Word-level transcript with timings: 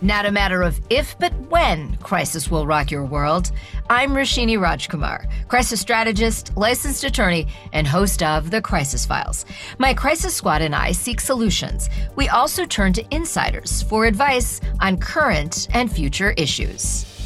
Not 0.00 0.26
a 0.26 0.30
matter 0.30 0.62
of 0.62 0.80
if, 0.90 1.18
but 1.18 1.32
when 1.50 1.96
crisis 1.96 2.48
will 2.48 2.68
rock 2.68 2.88
your 2.88 3.04
world. 3.04 3.50
I'm 3.90 4.10
Roshini 4.10 4.56
Rajkumar, 4.56 5.28
crisis 5.48 5.80
strategist, 5.80 6.56
licensed 6.56 7.02
attorney, 7.02 7.48
and 7.72 7.84
host 7.84 8.22
of 8.22 8.52
The 8.52 8.62
Crisis 8.62 9.04
Files. 9.04 9.44
My 9.78 9.92
crisis 9.94 10.36
squad 10.36 10.62
and 10.62 10.74
I 10.74 10.92
seek 10.92 11.20
solutions. 11.20 11.90
We 12.14 12.28
also 12.28 12.64
turn 12.64 12.92
to 12.92 13.04
insiders 13.10 13.82
for 13.82 14.04
advice 14.04 14.60
on 14.80 14.98
current 14.98 15.66
and 15.72 15.90
future 15.90 16.30
issues. 16.36 17.17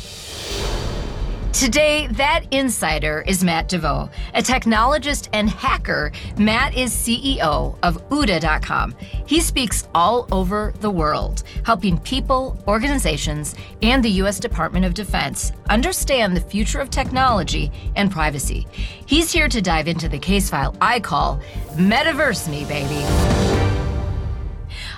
Today, 1.52 2.06
that 2.12 2.44
insider 2.50 3.22
is 3.26 3.44
Matt 3.44 3.68
Devost. 3.68 4.10
A 4.32 4.40
technologist 4.40 5.28
and 5.34 5.50
hacker, 5.50 6.10
Matt 6.38 6.74
is 6.74 6.90
CEO 6.90 7.78
of 7.82 8.08
OODA.com. 8.08 8.94
He 9.26 9.38
speaks 9.40 9.86
all 9.94 10.26
over 10.32 10.72
the 10.80 10.90
world, 10.90 11.42
helping 11.64 11.98
people, 11.98 12.58
organizations, 12.66 13.54
and 13.82 14.02
the 14.02 14.10
U.S. 14.22 14.40
Department 14.40 14.86
of 14.86 14.94
Defense 14.94 15.52
understand 15.68 16.34
the 16.34 16.40
future 16.40 16.80
of 16.80 16.88
technology 16.88 17.70
and 17.96 18.10
privacy. 18.10 18.66
He's 19.04 19.30
here 19.30 19.48
to 19.48 19.60
dive 19.60 19.88
into 19.88 20.08
the 20.08 20.18
case 20.18 20.48
file 20.48 20.74
I 20.80 21.00
call 21.00 21.38
Metaverse 21.74 22.48
Me, 22.48 22.64
baby. 22.64 23.04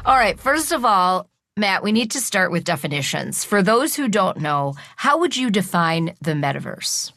All 0.06 0.16
right, 0.16 0.38
first 0.38 0.70
of 0.70 0.84
all, 0.84 1.28
Matt, 1.56 1.84
we 1.84 1.92
need 1.92 2.10
to 2.10 2.20
start 2.20 2.50
with 2.50 2.64
definitions. 2.64 3.44
For 3.44 3.62
those 3.62 3.95
who 3.95 4.08
don't 4.08 4.38
know, 4.38 4.74
how 4.96 5.18
would 5.20 5.36
you 5.36 5.50
define 5.50 6.16
the 6.20 6.32
metaverse? 6.32 7.12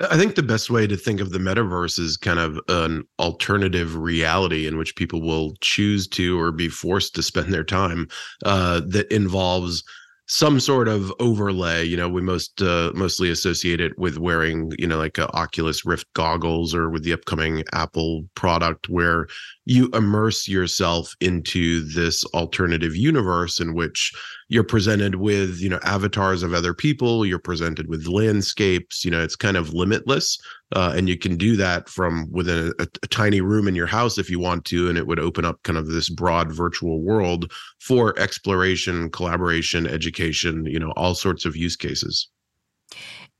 I 0.00 0.16
think 0.16 0.34
the 0.34 0.42
best 0.42 0.68
way 0.68 0.88
to 0.88 0.96
think 0.96 1.20
of 1.20 1.30
the 1.30 1.38
metaverse 1.38 1.98
is 2.00 2.16
kind 2.16 2.40
of 2.40 2.58
an 2.68 3.04
alternative 3.20 3.94
reality 3.94 4.66
in 4.66 4.78
which 4.78 4.96
people 4.96 5.20
will 5.20 5.54
choose 5.60 6.08
to 6.08 6.40
or 6.40 6.50
be 6.50 6.68
forced 6.68 7.14
to 7.14 7.22
spend 7.22 7.52
their 7.52 7.62
time 7.62 8.08
uh, 8.44 8.80
that 8.86 9.12
involves 9.12 9.84
some 10.30 10.60
sort 10.60 10.86
of 10.86 11.12
overlay 11.18 11.84
you 11.84 11.96
know 11.96 12.08
we 12.08 12.22
most 12.22 12.62
uh, 12.62 12.92
mostly 12.94 13.30
associate 13.30 13.80
it 13.80 13.98
with 13.98 14.16
wearing 14.16 14.72
you 14.78 14.86
know 14.86 14.96
like 14.96 15.18
a 15.18 15.28
oculus 15.36 15.84
rift 15.84 16.06
goggles 16.14 16.72
or 16.72 16.88
with 16.88 17.02
the 17.02 17.12
upcoming 17.12 17.64
apple 17.72 18.22
product 18.36 18.88
where 18.88 19.26
you 19.64 19.88
immerse 19.92 20.46
yourself 20.46 21.16
into 21.20 21.84
this 21.94 22.24
alternative 22.26 22.94
universe 22.94 23.58
in 23.58 23.74
which 23.74 24.12
you're 24.50 24.64
presented 24.64 25.14
with 25.14 25.60
you 25.60 25.68
know 25.68 25.78
avatars 25.84 26.42
of 26.42 26.52
other 26.52 26.74
people 26.74 27.24
you're 27.24 27.38
presented 27.38 27.88
with 27.88 28.06
landscapes 28.06 29.04
you 29.04 29.10
know 29.10 29.22
it's 29.22 29.36
kind 29.36 29.56
of 29.56 29.72
limitless 29.72 30.38
uh, 30.76 30.92
and 30.94 31.08
you 31.08 31.16
can 31.16 31.36
do 31.36 31.56
that 31.56 31.88
from 31.88 32.30
within 32.30 32.72
a, 32.78 32.86
a, 33.02 33.06
tiny 33.06 33.40
room 33.40 33.66
in 33.66 33.74
your 33.74 33.86
house 33.86 34.18
if 34.18 34.28
you 34.28 34.38
want 34.38 34.64
to 34.64 34.88
and 34.88 34.98
it 34.98 35.06
would 35.06 35.18
open 35.18 35.44
up 35.44 35.62
kind 35.62 35.78
of 35.78 35.86
this 35.86 36.10
broad 36.10 36.52
virtual 36.52 37.00
world 37.00 37.50
for 37.80 38.18
exploration 38.18 39.08
collaboration 39.10 39.86
education 39.86 40.66
you 40.66 40.78
know 40.78 40.92
all 40.96 41.14
sorts 41.14 41.44
of 41.44 41.56
use 41.56 41.76
cases. 41.76 42.28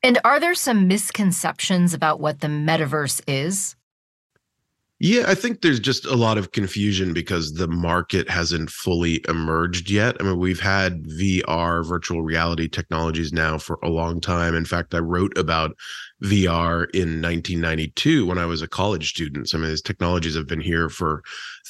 And 0.02 0.18
are 0.24 0.40
there 0.40 0.54
some 0.54 0.88
misconceptions 0.88 1.92
about 1.92 2.20
what 2.20 2.40
the 2.40 2.46
metaverse 2.46 3.20
is 3.26 3.76
yeah, 5.02 5.24
I 5.26 5.34
think 5.34 5.62
there's 5.62 5.80
just 5.80 6.04
a 6.04 6.14
lot 6.14 6.36
of 6.36 6.52
confusion 6.52 7.14
because 7.14 7.54
the 7.54 7.66
market 7.66 8.28
hasn't 8.28 8.68
fully 8.68 9.24
emerged 9.30 9.88
yet. 9.88 10.14
I 10.20 10.24
mean, 10.24 10.38
we've 10.38 10.60
had 10.60 11.02
VR, 11.04 11.86
virtual 11.88 12.22
reality 12.22 12.68
technologies 12.68 13.32
now 13.32 13.56
for 13.56 13.78
a 13.82 13.88
long 13.88 14.20
time. 14.20 14.54
In 14.54 14.66
fact, 14.66 14.94
I 14.94 14.98
wrote 14.98 15.36
about 15.38 15.74
VR 16.22 16.84
in 16.92 17.22
1992 17.22 18.26
when 18.26 18.36
I 18.36 18.44
was 18.44 18.60
a 18.60 18.68
college 18.68 19.08
student. 19.08 19.48
So, 19.48 19.56
I 19.56 19.62
mean, 19.62 19.70
these 19.70 19.80
technologies 19.80 20.36
have 20.36 20.46
been 20.46 20.60
here 20.60 20.90
for 20.90 21.22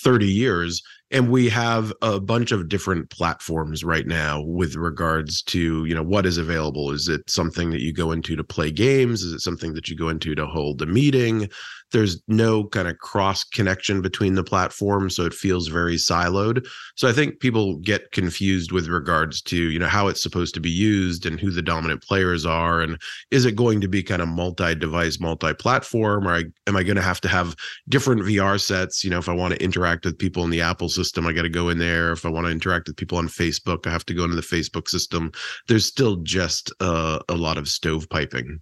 30 0.02 0.26
years. 0.26 0.82
And 1.12 1.28
we 1.28 1.48
have 1.48 1.92
a 2.02 2.20
bunch 2.20 2.52
of 2.52 2.68
different 2.68 3.10
platforms 3.10 3.82
right 3.82 4.06
now 4.06 4.42
with 4.42 4.76
regards 4.76 5.42
to, 5.42 5.84
you 5.84 5.92
know, 5.92 6.04
what 6.04 6.24
is 6.24 6.38
available. 6.38 6.92
Is 6.92 7.08
it 7.08 7.28
something 7.28 7.70
that 7.70 7.80
you 7.80 7.92
go 7.92 8.12
into 8.12 8.36
to 8.36 8.44
play 8.44 8.70
games? 8.70 9.24
Is 9.24 9.32
it 9.32 9.40
something 9.40 9.74
that 9.74 9.88
you 9.88 9.96
go 9.96 10.08
into 10.08 10.36
to 10.36 10.46
hold 10.46 10.82
a 10.82 10.86
meeting? 10.86 11.48
There's 11.92 12.22
no 12.28 12.64
kind 12.64 12.88
of 12.88 12.98
cross 12.98 13.44
connection 13.44 14.00
between 14.02 14.34
the 14.34 14.44
platforms 14.44 15.16
so 15.16 15.24
it 15.24 15.34
feels 15.34 15.68
very 15.68 15.96
siloed. 15.96 16.66
So 16.96 17.08
i 17.08 17.12
think 17.12 17.40
people 17.40 17.76
get 17.78 18.12
confused 18.12 18.72
with 18.72 18.88
regards 18.88 19.42
to 19.42 19.56
you 19.56 19.78
know 19.78 19.86
how 19.86 20.08
it's 20.08 20.22
supposed 20.22 20.54
to 20.54 20.60
be 20.60 20.70
used 20.70 21.26
and 21.26 21.40
who 21.40 21.50
the 21.50 21.62
dominant 21.62 22.02
players 22.02 22.46
are 22.46 22.80
and 22.80 23.00
is 23.30 23.44
it 23.44 23.56
going 23.56 23.80
to 23.80 23.88
be 23.88 24.02
kind 24.02 24.22
of 24.22 24.28
multi-device 24.28 25.20
multi-platform 25.20 26.26
or 26.26 26.34
I, 26.34 26.44
am 26.66 26.76
i 26.76 26.82
going 26.82 26.96
to 26.96 27.02
have 27.02 27.20
to 27.22 27.28
have 27.28 27.56
different 27.88 28.22
vr 28.22 28.60
sets? 28.60 29.04
You 29.04 29.10
know 29.10 29.18
if 29.18 29.28
i 29.28 29.34
want 29.34 29.54
to 29.54 29.62
interact 29.62 30.04
with 30.04 30.18
people 30.18 30.44
in 30.44 30.50
the 30.50 30.60
apple 30.60 30.88
system 30.88 31.26
i 31.26 31.32
got 31.32 31.42
to 31.42 31.48
go 31.48 31.68
in 31.68 31.78
there. 31.78 32.12
If 32.12 32.24
i 32.24 32.28
want 32.28 32.46
to 32.46 32.52
interact 32.52 32.88
with 32.88 32.96
people 32.96 33.18
on 33.18 33.28
facebook 33.28 33.86
i 33.86 33.90
have 33.90 34.06
to 34.06 34.14
go 34.14 34.24
into 34.24 34.36
the 34.36 34.42
facebook 34.42 34.88
system. 34.88 35.32
There's 35.68 35.86
still 35.86 36.16
just 36.16 36.72
uh, 36.80 37.20
a 37.28 37.34
lot 37.34 37.58
of 37.58 37.64
stovepiping 37.64 38.60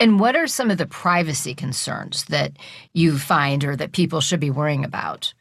and 0.00 0.20
what 0.20 0.36
are 0.36 0.46
some 0.46 0.70
of 0.70 0.78
the 0.78 0.86
privacy 0.86 1.54
concerns 1.54 2.24
that 2.26 2.52
you 2.94 3.18
find 3.18 3.64
or 3.64 3.76
that 3.76 3.92
people 3.92 4.20
should 4.20 4.40
be 4.40 4.50
worrying 4.50 4.84
about? 4.84 5.32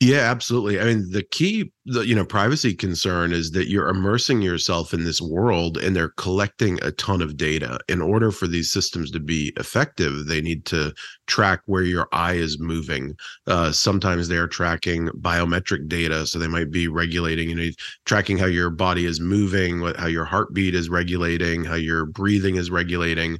Yeah, 0.00 0.30
absolutely. 0.30 0.80
I 0.80 0.84
mean, 0.84 1.10
the 1.10 1.22
key, 1.22 1.72
the 1.86 2.06
you 2.06 2.14
know, 2.14 2.24
privacy 2.24 2.74
concern 2.74 3.32
is 3.32 3.52
that 3.52 3.68
you're 3.68 3.88
immersing 3.88 4.42
yourself 4.42 4.92
in 4.92 5.04
this 5.04 5.20
world, 5.20 5.78
and 5.78 5.94
they're 5.94 6.10
collecting 6.10 6.78
a 6.82 6.92
ton 6.92 7.22
of 7.22 7.36
data. 7.36 7.78
In 7.88 8.00
order 8.00 8.30
for 8.30 8.46
these 8.46 8.70
systems 8.70 9.10
to 9.12 9.20
be 9.20 9.52
effective, 9.56 10.26
they 10.26 10.40
need 10.40 10.64
to 10.66 10.92
track 11.26 11.60
where 11.66 11.82
your 11.82 12.08
eye 12.12 12.34
is 12.34 12.58
moving. 12.58 13.16
Uh, 13.46 13.72
sometimes 13.72 14.28
they 14.28 14.36
are 14.36 14.48
tracking 14.48 15.08
biometric 15.20 15.88
data, 15.88 16.26
so 16.26 16.38
they 16.38 16.48
might 16.48 16.70
be 16.70 16.88
regulating, 16.88 17.50
you 17.50 17.54
know, 17.54 17.70
tracking 18.04 18.38
how 18.38 18.46
your 18.46 18.70
body 18.70 19.06
is 19.06 19.20
moving, 19.20 19.80
what 19.80 19.96
how 19.96 20.06
your 20.06 20.24
heartbeat 20.24 20.74
is 20.74 20.90
regulating, 20.90 21.64
how 21.64 21.76
your 21.76 22.04
breathing 22.04 22.56
is 22.56 22.70
regulating 22.70 23.38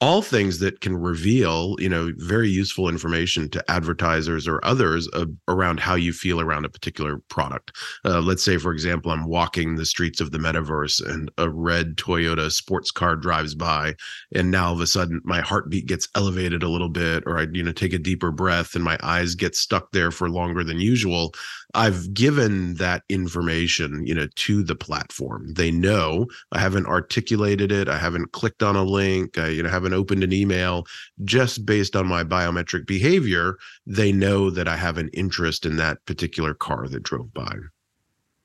all 0.00 0.22
things 0.22 0.58
that 0.58 0.80
can 0.80 0.96
reveal 0.96 1.76
you 1.78 1.88
know 1.88 2.12
very 2.16 2.48
useful 2.48 2.88
information 2.88 3.48
to 3.48 3.70
advertisers 3.70 4.48
or 4.48 4.64
others 4.64 5.08
uh, 5.14 5.24
around 5.48 5.78
how 5.78 5.94
you 5.94 6.12
feel 6.12 6.40
around 6.40 6.64
a 6.64 6.68
particular 6.68 7.18
product. 7.28 7.72
Uh, 8.04 8.20
let's 8.20 8.44
say 8.44 8.56
for 8.56 8.72
example 8.72 9.10
i'm 9.10 9.26
walking 9.26 9.76
the 9.76 9.86
streets 9.86 10.20
of 10.20 10.30
the 10.30 10.38
metaverse 10.38 11.04
and 11.08 11.30
a 11.38 11.48
red 11.48 11.96
toyota 11.96 12.50
sports 12.50 12.90
car 12.90 13.16
drives 13.16 13.54
by 13.54 13.94
and 14.34 14.50
now 14.50 14.66
all 14.68 14.72
of 14.74 14.80
a 14.80 14.86
sudden 14.86 15.20
my 15.24 15.40
heartbeat 15.40 15.86
gets 15.86 16.08
elevated 16.14 16.62
a 16.62 16.68
little 16.68 16.88
bit 16.88 17.22
or 17.26 17.38
i 17.38 17.46
you 17.52 17.62
know 17.62 17.72
take 17.72 17.92
a 17.92 17.98
deeper 17.98 18.30
breath 18.30 18.74
and 18.74 18.82
my 18.84 18.98
eyes 19.02 19.34
get 19.34 19.54
stuck 19.54 19.92
there 19.92 20.10
for 20.10 20.28
longer 20.28 20.64
than 20.64 20.80
usual 20.80 21.32
I've 21.74 22.14
given 22.14 22.74
that 22.74 23.02
information, 23.08 24.06
you 24.06 24.14
know, 24.14 24.28
to 24.34 24.62
the 24.62 24.76
platform. 24.76 25.52
They 25.54 25.70
know 25.70 26.26
I 26.52 26.60
haven't 26.60 26.86
articulated 26.86 27.72
it. 27.72 27.88
I 27.88 27.98
haven't 27.98 28.32
clicked 28.32 28.62
on 28.62 28.76
a 28.76 28.84
link. 28.84 29.36
I, 29.38 29.48
you 29.48 29.62
know, 29.62 29.68
haven't 29.68 29.92
opened 29.92 30.22
an 30.22 30.32
email. 30.32 30.86
Just 31.24 31.66
based 31.66 31.96
on 31.96 32.06
my 32.06 32.22
biometric 32.22 32.86
behavior, 32.86 33.56
they 33.86 34.12
know 34.12 34.50
that 34.50 34.68
I 34.68 34.76
have 34.76 34.98
an 34.98 35.10
interest 35.12 35.66
in 35.66 35.76
that 35.76 36.04
particular 36.06 36.54
car 36.54 36.88
that 36.88 37.02
drove 37.02 37.34
by. 37.34 37.54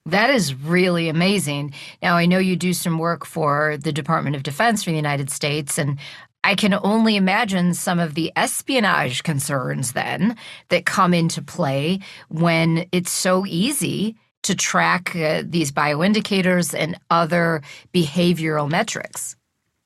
That 0.05 0.31
is 0.31 0.55
really 0.55 1.07
amazing. 1.07 1.73
Now, 2.01 2.15
I 2.15 2.25
know 2.25 2.39
you 2.39 2.55
do 2.55 2.73
some 2.73 2.97
work 2.97 3.25
for 3.25 3.77
the 3.77 3.91
Department 3.91 4.35
of 4.35 4.43
Defense 4.43 4.83
for 4.83 4.89
the 4.89 4.95
United 4.95 5.29
States, 5.29 5.77
and 5.77 5.99
I 6.43 6.55
can 6.55 6.73
only 6.83 7.15
imagine 7.15 7.73
some 7.73 7.99
of 7.99 8.13
the 8.13 8.31
espionage 8.35 9.23
concerns 9.23 9.91
then 9.91 10.37
that 10.69 10.85
come 10.85 11.13
into 11.13 11.41
play 11.41 11.99
when 12.29 12.87
it's 12.91 13.11
so 13.11 13.45
easy 13.45 14.15
to 14.43 14.55
track 14.55 15.15
uh, 15.15 15.43
these 15.45 15.71
bioindicators 15.71 16.73
and 16.77 16.97
other 17.09 17.61
behavioral 17.93 18.69
metrics. 18.69 19.35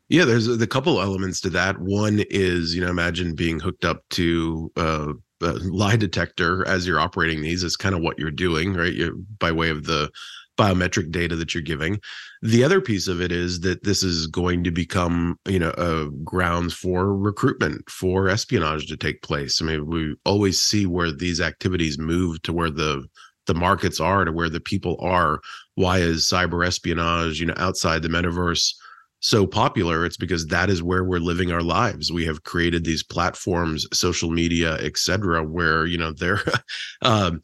Yeah, 0.10 0.26
there's 0.26 0.48
a, 0.48 0.68
couple 0.68 1.02
elements 1.02 1.42
to 1.42 1.50
that. 1.52 1.80
One 1.80 2.24
is, 2.30 2.76
you 2.76 2.82
know, 2.82 2.90
imagine 2.90 3.34
being 3.34 3.60
hooked 3.60 3.84
up 3.84 4.04
to 4.12 4.72
uh, 4.78 5.14
a 5.42 5.54
lie 5.54 5.96
detector 5.96 6.68
as 6.68 6.86
you're 6.86 7.00
operating 7.00 7.42
these. 7.42 7.64
Is 7.64 7.76
kind 7.76 7.96
of 7.96 8.02
what 8.02 8.20
you're 8.20 8.30
doing, 8.30 8.74
right? 8.74 8.94
You're, 8.94 9.16
by 9.16 9.52
way 9.52 9.70
of 9.70 9.86
the 9.86 10.12
biometric 10.58 11.12
data 11.12 11.36
that 11.36 11.54
you're 11.54 11.64
giving. 11.64 12.00
The 12.42 12.64
other 12.64 12.82
piece 12.82 13.08
of 13.08 13.22
it 13.22 13.32
is 13.32 13.62
that 13.62 13.84
this 13.84 14.04
is 14.04 14.28
going 14.28 14.64
to 14.64 14.72
become, 14.72 15.40
you 15.48 15.60
know, 15.60 15.74
a 15.78 16.10
grounds 16.24 16.74
for 16.74 17.16
recruitment 17.16 17.90
for 17.90 18.30
espionage 18.30 18.88
to 18.88 18.98
take 18.98 19.22
place. 19.22 19.62
I 19.62 19.66
mean, 19.66 19.88
we 19.88 20.16
always 20.26 20.62
see 20.62 20.86
where 20.86 21.12
these 21.12 21.42
activities 21.42 21.98
move 21.98 22.42
to 22.44 22.54
where 22.54 22.70
the 22.70 23.06
the 23.46 23.54
markets 23.54 24.00
are 24.00 24.24
to 24.24 24.32
where 24.32 24.50
the 24.50 24.60
people 24.60 24.98
are. 25.02 25.40
Why 25.76 26.00
is 26.00 26.26
cyber 26.26 26.66
espionage, 26.66 27.40
you 27.40 27.46
know, 27.46 27.56
outside 27.58 28.02
the 28.02 28.08
metaverse 28.08 28.74
so 29.20 29.46
popular? 29.46 30.06
It's 30.06 30.18
because 30.18 30.48
that 30.48 30.70
is 30.70 30.82
where 30.82 31.04
we're 31.04 31.20
living 31.20 31.52
our 31.52 31.62
lives. 31.62 32.12
We 32.12 32.26
have 32.26 32.44
created 32.44 32.86
these 32.86 33.04
platforms, 33.04 33.86
social 33.92 34.32
media, 34.32 34.78
et 34.80 34.98
cetera, 34.98 35.44
where, 35.44 35.86
you 35.86 35.98
know, 35.98 36.14
they're 36.14 36.42
um, 37.02 37.42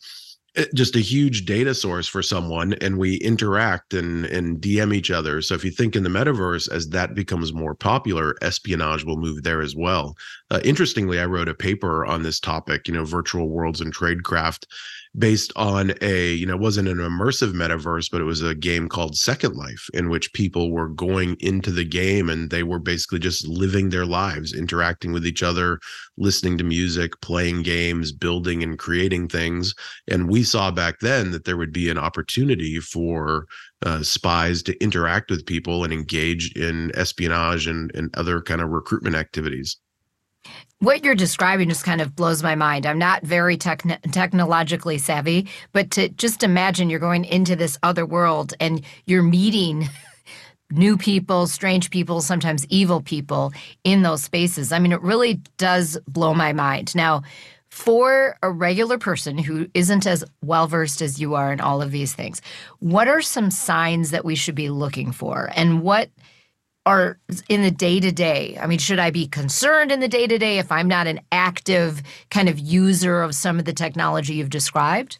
just 0.73 0.95
a 0.95 0.99
huge 0.99 1.45
data 1.45 1.73
source 1.73 2.07
for 2.07 2.21
someone 2.21 2.73
and 2.73 2.97
we 2.97 3.15
interact 3.17 3.93
and 3.93 4.25
and 4.25 4.59
DM 4.59 4.93
each 4.93 5.11
other. 5.11 5.41
So 5.41 5.55
if 5.55 5.63
you 5.63 5.71
think 5.71 5.95
in 5.95 6.03
the 6.03 6.09
metaverse 6.09 6.71
as 6.71 6.89
that 6.89 7.15
becomes 7.15 7.53
more 7.53 7.75
popular, 7.75 8.35
espionage 8.41 9.03
will 9.03 9.17
move 9.17 9.43
there 9.43 9.61
as 9.61 9.75
well. 9.75 10.15
Uh, 10.51 10.59
interestingly, 10.63 11.19
I 11.19 11.25
wrote 11.25 11.49
a 11.49 11.53
paper 11.53 12.05
on 12.05 12.23
this 12.23 12.39
topic, 12.39 12.87
you 12.87 12.93
know, 12.93 13.05
virtual 13.05 13.49
worlds 13.49 13.81
and 13.81 13.93
tradecraft 13.93 14.65
based 15.17 15.51
on 15.55 15.93
a 16.01 16.33
you 16.33 16.45
know 16.45 16.53
it 16.53 16.59
wasn't 16.59 16.87
an 16.87 16.97
immersive 16.97 17.53
metaverse 17.53 18.09
but 18.11 18.21
it 18.21 18.25
was 18.25 18.43
a 18.43 18.53
game 18.53 18.87
called 18.87 19.17
second 19.17 19.55
life 19.55 19.87
in 19.93 20.09
which 20.09 20.31
people 20.33 20.71
were 20.71 20.89
going 20.89 21.35
into 21.39 21.71
the 21.71 21.83
game 21.83 22.29
and 22.29 22.51
they 22.51 22.61
were 22.61 22.79
basically 22.79 23.17
just 23.17 23.47
living 23.47 23.89
their 23.89 24.05
lives 24.05 24.53
interacting 24.53 25.11
with 25.11 25.25
each 25.25 25.41
other 25.41 25.79
listening 26.19 26.57
to 26.57 26.63
music 26.63 27.19
playing 27.21 27.63
games 27.63 28.11
building 28.11 28.61
and 28.61 28.77
creating 28.77 29.27
things. 29.27 29.73
And 30.07 30.29
we 30.29 30.43
saw 30.43 30.69
back 30.69 30.99
then 30.99 31.31
that 31.31 31.45
there 31.45 31.57
would 31.57 31.73
be 31.73 31.89
an 31.89 31.97
opportunity 31.97 32.79
for 32.79 33.47
uh, 33.85 34.03
spies 34.03 34.61
to 34.63 34.83
interact 34.83 35.31
with 35.31 35.45
people 35.45 35.83
and 35.83 35.93
engage 35.93 36.51
in 36.55 36.91
espionage 36.95 37.65
and, 37.65 37.91
and 37.95 38.15
other 38.15 38.41
kind 38.41 38.61
of 38.61 38.69
recruitment 38.69 39.15
activities 39.15 39.77
what 40.79 41.03
you're 41.03 41.15
describing 41.15 41.69
just 41.69 41.83
kind 41.83 42.01
of 42.01 42.15
blows 42.15 42.41
my 42.41 42.55
mind. 42.55 42.85
I'm 42.85 42.97
not 42.97 43.23
very 43.23 43.57
techn- 43.57 43.99
technologically 44.11 44.97
savvy, 44.97 45.47
but 45.73 45.91
to 45.91 46.09
just 46.09 46.41
imagine 46.41 46.89
you're 46.89 46.99
going 46.99 47.25
into 47.25 47.55
this 47.55 47.77
other 47.83 48.05
world 48.05 48.53
and 48.59 48.81
you're 49.05 49.23
meeting 49.23 49.89
new 50.71 50.97
people, 50.97 51.47
strange 51.47 51.89
people, 51.89 52.21
sometimes 52.21 52.65
evil 52.69 53.01
people 53.01 53.51
in 53.83 54.03
those 54.03 54.23
spaces. 54.23 54.71
I 54.71 54.79
mean, 54.79 54.93
it 54.93 55.01
really 55.01 55.41
does 55.57 55.97
blow 56.07 56.33
my 56.33 56.53
mind. 56.53 56.95
Now, 56.95 57.23
for 57.69 58.37
a 58.41 58.49
regular 58.49 58.97
person 58.97 59.37
who 59.37 59.67
isn't 59.73 60.07
as 60.07 60.23
well 60.41 60.67
versed 60.67 61.01
as 61.01 61.19
you 61.19 61.35
are 61.35 61.51
in 61.51 61.61
all 61.61 61.81
of 61.81 61.91
these 61.91 62.13
things, 62.13 62.41
what 62.79 63.07
are 63.07 63.21
some 63.21 63.51
signs 63.51 64.11
that 64.11 64.25
we 64.25 64.35
should 64.35 64.55
be 64.55 64.69
looking 64.69 65.11
for? 65.11 65.51
And 65.55 65.81
what 65.81 66.09
are 66.85 67.19
in 67.49 67.61
the 67.61 67.71
day 67.71 67.99
to 67.99 68.11
day? 68.11 68.57
I 68.61 68.67
mean, 68.67 68.79
should 68.79 68.99
I 68.99 69.11
be 69.11 69.27
concerned 69.27 69.91
in 69.91 69.99
the 69.99 70.07
day 70.07 70.27
to 70.27 70.37
day 70.37 70.57
if 70.57 70.71
I'm 70.71 70.87
not 70.87 71.07
an 71.07 71.19
active 71.31 72.01
kind 72.31 72.49
of 72.49 72.59
user 72.59 73.21
of 73.21 73.35
some 73.35 73.59
of 73.59 73.65
the 73.65 73.73
technology 73.73 74.35
you've 74.35 74.49
described? 74.49 75.19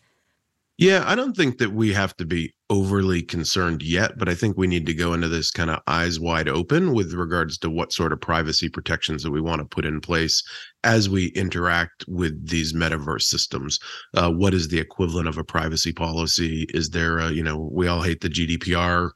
Yeah, 0.79 1.03
I 1.06 1.15
don't 1.15 1.35
think 1.35 1.57
that 1.57 1.73
we 1.73 1.91
have 1.91 2.15
to 2.15 2.25
be 2.25 2.53
overly 2.69 3.21
concerned 3.21 3.83
yet, 3.83 4.17
but 4.17 4.29
I 4.29 4.33
think 4.33 4.57
we 4.57 4.65
need 4.65 4.85
to 4.85 4.94
go 4.94 5.13
into 5.13 5.27
this 5.27 5.51
kind 5.51 5.69
of 5.69 5.81
eyes 5.88 6.21
wide 6.21 6.47
open 6.47 6.94
with 6.94 7.11
regards 7.11 7.57
to 7.57 7.69
what 7.69 7.91
sort 7.91 8.13
of 8.13 8.21
privacy 8.21 8.69
protections 8.69 9.21
that 9.23 9.31
we 9.31 9.41
want 9.41 9.59
to 9.59 9.65
put 9.65 9.83
in 9.83 10.00
place 10.00 10.41
as 10.85 11.09
we 11.09 11.27
interact 11.29 12.06
with 12.07 12.47
these 12.47 12.71
metaverse 12.71 13.23
systems. 13.23 13.77
Uh, 14.13 14.31
what 14.31 14.53
is 14.53 14.69
the 14.69 14.79
equivalent 14.79 15.27
of 15.27 15.38
a 15.38 15.44
privacy 15.44 15.91
policy? 15.91 16.65
Is 16.73 16.91
there 16.91 17.17
a, 17.17 17.29
you 17.29 17.44
know, 17.44 17.69
we 17.73 17.88
all 17.88 18.01
hate 18.01 18.21
the 18.21 18.29
GDPR 18.29 19.11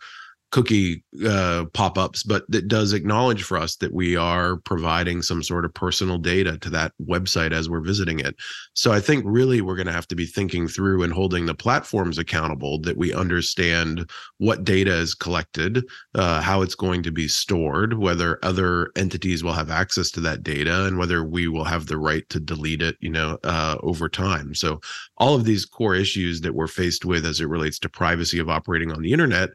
cookie 0.53 1.03
uh, 1.27 1.65
pop-ups 1.73 2.21
but 2.21 2.43
that 2.47 2.67
does 2.67 2.93
acknowledge 2.93 3.41
for 3.41 3.57
us 3.57 3.75
that 3.77 3.91
we 3.91 4.15
are 4.15 4.57
providing 4.57 5.23
some 5.23 5.41
sort 5.41 5.65
of 5.65 5.73
personal 5.73 6.19
data 6.19 6.59
to 6.59 6.69
that 6.69 6.91
website 7.01 7.51
as 7.51 7.69
we're 7.69 7.81
visiting 7.81 8.19
it. 8.19 8.35
So 8.75 8.91
i 8.91 8.99
think 8.99 9.23
really 9.25 9.61
we're 9.61 9.75
going 9.75 9.87
to 9.87 9.99
have 9.99 10.07
to 10.09 10.15
be 10.15 10.27
thinking 10.27 10.67
through 10.67 11.01
and 11.01 11.11
holding 11.11 11.47
the 11.47 11.55
platforms 11.55 12.19
accountable 12.19 12.79
that 12.81 12.97
we 12.97 13.13
understand 13.13 14.07
what 14.37 14.63
data 14.63 14.93
is 14.93 15.15
collected 15.15 15.83
uh, 16.13 16.39
how 16.39 16.61
it's 16.61 16.75
going 16.75 17.01
to 17.01 17.11
be 17.11 17.27
stored 17.27 17.97
whether 17.97 18.39
other 18.43 18.91
entities 18.95 19.43
will 19.43 19.53
have 19.53 19.71
access 19.71 20.11
to 20.11 20.19
that 20.19 20.43
data 20.43 20.85
and 20.85 20.99
whether 20.99 21.23
we 21.23 21.47
will 21.47 21.63
have 21.63 21.87
the 21.87 21.97
right 21.97 22.29
to 22.29 22.39
delete 22.39 22.83
it 22.83 22.95
you 22.99 23.09
know 23.09 23.39
uh, 23.43 23.77
over 23.81 24.07
time. 24.09 24.53
So 24.53 24.79
all 25.17 25.35
of 25.35 25.45
these 25.45 25.65
core 25.65 25.95
issues 25.95 26.41
that 26.41 26.55
we're 26.55 26.67
faced 26.67 27.05
with 27.05 27.25
as 27.25 27.39
it 27.39 27.47
relates 27.47 27.79
to 27.79 27.89
privacy 27.89 28.39
of 28.39 28.49
operating 28.49 28.91
on 28.91 29.01
the 29.01 29.11
internet 29.11 29.49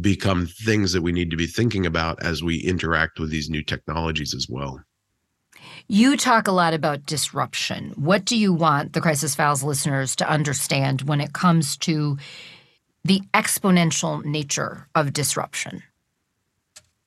become 0.00 0.41
things 0.46 0.92
that 0.92 1.02
we 1.02 1.12
need 1.12 1.30
to 1.30 1.36
be 1.36 1.46
thinking 1.46 1.86
about 1.86 2.22
as 2.22 2.42
we 2.42 2.58
interact 2.58 3.18
with 3.18 3.30
these 3.30 3.50
new 3.50 3.62
technologies 3.62 4.34
as 4.34 4.46
well. 4.48 4.80
You 5.88 6.16
talk 6.16 6.48
a 6.48 6.52
lot 6.52 6.74
about 6.74 7.06
disruption. 7.06 7.92
What 7.96 8.24
do 8.24 8.36
you 8.36 8.52
want 8.52 8.92
the 8.92 9.00
Crisis 9.00 9.34
Files 9.34 9.62
listeners 9.62 10.16
to 10.16 10.28
understand 10.28 11.02
when 11.02 11.20
it 11.20 11.32
comes 11.32 11.76
to 11.78 12.18
the 13.04 13.20
exponential 13.34 14.24
nature 14.24 14.88
of 14.94 15.12
disruption? 15.12 15.82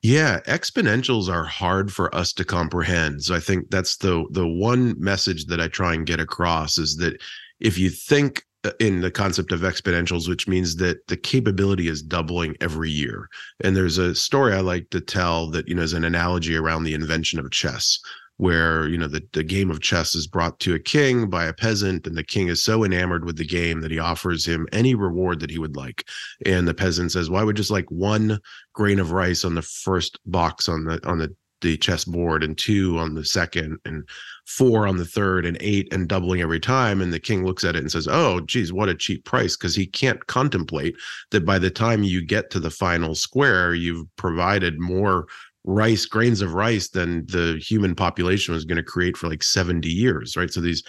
Yeah, 0.01 0.41
exponentials 0.41 1.29
are 1.29 1.45
hard 1.45 1.91
for 1.91 2.13
us 2.13 2.31
to 2.33 2.45
comprehend. 2.45 3.23
So 3.23 3.33
I 3.33 3.39
think 3.39 3.71
that's 3.71 3.97
the 3.97 4.25
the 4.29 4.47
one 4.47 4.93
message 4.99 5.45
that 5.45 5.59
I 5.59 5.67
try 5.67 5.95
and 5.95 6.05
get 6.05 6.19
across 6.19 6.77
is 6.77 6.97
that 6.97 7.19
if 7.59 7.77
you 7.79 7.89
think 7.89 8.45
in 8.79 9.01
the 9.01 9.11
concept 9.11 9.51
of 9.51 9.61
exponentials, 9.61 10.27
which 10.27 10.47
means 10.47 10.75
that 10.77 11.07
the 11.07 11.17
capability 11.17 11.87
is 11.87 12.01
doubling 12.01 12.55
every 12.61 12.89
year. 12.89 13.29
And 13.63 13.75
there's 13.75 13.97
a 13.97 14.15
story 14.15 14.53
I 14.53 14.61
like 14.61 14.89
to 14.91 15.01
tell 15.01 15.49
that, 15.51 15.67
you 15.67 15.75
know, 15.75 15.81
is 15.81 15.93
an 15.93 16.03
analogy 16.03 16.55
around 16.55 16.83
the 16.83 16.93
invention 16.93 17.39
of 17.39 17.51
chess, 17.51 17.99
where, 18.37 18.87
you 18.87 18.97
know, 18.97 19.07
the, 19.07 19.21
the 19.33 19.43
game 19.43 19.71
of 19.71 19.81
chess 19.81 20.15
is 20.15 20.27
brought 20.27 20.59
to 20.59 20.75
a 20.75 20.79
king 20.79 21.29
by 21.29 21.45
a 21.45 21.53
peasant, 21.53 22.05
and 22.05 22.17
the 22.17 22.23
king 22.23 22.49
is 22.49 22.63
so 22.63 22.83
enamored 22.83 23.25
with 23.25 23.37
the 23.37 23.45
game 23.45 23.81
that 23.81 23.91
he 23.91 23.99
offers 23.99 24.45
him 24.45 24.67
any 24.71 24.93
reward 24.95 25.39
that 25.39 25.51
he 25.51 25.59
would 25.59 25.75
like. 25.75 26.05
And 26.45 26.67
the 26.67 26.73
peasant 26.73 27.11
says, 27.11 27.29
Well, 27.29 27.41
I 27.41 27.45
would 27.45 27.55
just 27.55 27.71
like 27.71 27.89
one 27.89 28.39
grain 28.73 28.99
of 28.99 29.11
rice 29.11 29.45
on 29.45 29.55
the 29.55 29.61
first 29.61 30.19
box 30.25 30.67
on 30.67 30.85
the 30.85 30.99
on 31.07 31.17
the 31.17 31.33
the 31.61 31.77
chessboard 31.77 32.43
and 32.43 32.57
two 32.57 32.97
on 32.97 33.15
the 33.15 33.25
second 33.25 33.77
and 33.85 34.07
four 34.45 34.87
on 34.87 34.97
the 34.97 35.05
third 35.05 35.45
and 35.45 35.57
eight 35.59 35.91
and 35.91 36.07
doubling 36.07 36.41
every 36.41 36.59
time. 36.59 37.01
And 37.01 37.11
the 37.11 37.19
king 37.19 37.45
looks 37.45 37.63
at 37.63 37.75
it 37.75 37.79
and 37.79 37.91
says, 37.91 38.07
Oh, 38.07 38.41
geez, 38.41 38.71
what 38.71 38.89
a 38.89 38.95
cheap 38.95 39.25
price. 39.25 39.55
Because 39.55 39.75
he 39.75 39.87
can't 39.87 40.25
contemplate 40.27 40.95
that 41.31 41.45
by 41.45 41.59
the 41.59 41.71
time 41.71 42.03
you 42.03 42.23
get 42.23 42.49
to 42.51 42.59
the 42.59 42.69
final 42.69 43.15
square, 43.15 43.73
you've 43.73 44.07
provided 44.15 44.79
more 44.79 45.27
rice, 45.63 46.05
grains 46.05 46.41
of 46.41 46.53
rice 46.53 46.89
than 46.89 47.25
the 47.25 47.59
human 47.65 47.95
population 47.95 48.53
was 48.53 48.65
going 48.65 48.77
to 48.77 48.83
create 48.83 49.17
for 49.17 49.27
like 49.27 49.43
70 49.43 49.89
years, 49.89 50.37
right? 50.37 50.51
So 50.51 50.61
these 50.61 50.83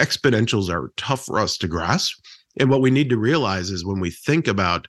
exponentials 0.00 0.70
are 0.70 0.92
tough 0.96 1.26
for 1.26 1.38
us 1.38 1.56
to 1.58 1.68
grasp. 1.68 2.18
And 2.58 2.70
what 2.70 2.80
we 2.80 2.90
need 2.90 3.10
to 3.10 3.16
realize 3.16 3.70
is 3.70 3.84
when 3.84 4.00
we 4.00 4.10
think 4.10 4.48
about 4.48 4.86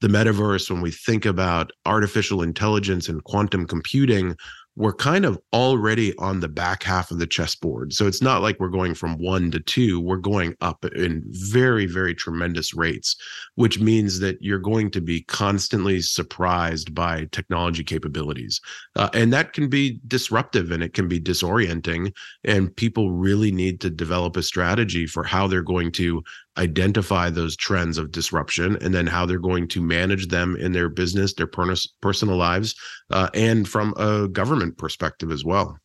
the 0.00 0.08
metaverse, 0.08 0.70
when 0.70 0.82
we 0.82 0.90
think 0.90 1.24
about 1.24 1.70
artificial 1.86 2.42
intelligence 2.42 3.08
and 3.08 3.24
quantum 3.24 3.66
computing, 3.66 4.36
we're 4.76 4.92
kind 4.92 5.24
of 5.24 5.38
already 5.54 6.16
on 6.18 6.40
the 6.40 6.48
back 6.48 6.82
half 6.82 7.10
of 7.10 7.18
the 7.18 7.26
chessboard. 7.26 7.94
So 7.94 8.06
it's 8.06 8.20
not 8.20 8.42
like 8.42 8.60
we're 8.60 8.68
going 8.68 8.94
from 8.94 9.16
one 9.16 9.50
to 9.52 9.60
two, 9.60 10.00
we're 10.00 10.18
going 10.18 10.54
up 10.60 10.84
in 10.84 11.22
very, 11.28 11.86
very 11.86 12.14
tremendous 12.14 12.74
rates, 12.74 13.16
which 13.54 13.80
means 13.80 14.20
that 14.20 14.36
you're 14.42 14.58
going 14.58 14.90
to 14.90 15.00
be 15.00 15.22
constantly 15.22 16.02
surprised 16.02 16.94
by 16.94 17.26
technology 17.32 17.82
capabilities. 17.82 18.60
Uh, 18.96 19.08
and 19.14 19.32
that 19.32 19.54
can 19.54 19.68
be 19.68 19.98
disruptive 20.06 20.70
and 20.70 20.82
it 20.82 20.92
can 20.92 21.08
be 21.08 21.18
disorienting. 21.18 22.14
And 22.44 22.74
people 22.76 23.12
really 23.12 23.50
need 23.50 23.80
to 23.80 23.90
develop 23.90 24.36
a 24.36 24.42
strategy 24.42 25.06
for 25.06 25.24
how 25.24 25.46
they're 25.46 25.62
going 25.62 25.90
to 25.92 26.22
identify 26.58 27.30
those 27.30 27.56
trends 27.56 27.98
of 27.98 28.12
disruption 28.12 28.76
and 28.80 28.94
then 28.94 29.06
how 29.06 29.26
they're 29.26 29.38
going 29.38 29.68
to 29.68 29.80
manage 29.80 30.28
them 30.28 30.56
in 30.56 30.72
their 30.72 30.88
business, 30.88 31.34
their 31.34 31.46
personal 31.46 32.36
lives, 32.36 32.74
uh, 33.10 33.28
and 33.34 33.68
from 33.68 33.94
a 33.96 34.28
government 34.28 34.78
perspective 34.78 35.30
as 35.30 35.44
well. 35.44 35.78